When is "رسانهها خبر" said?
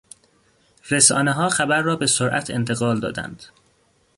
0.91-1.81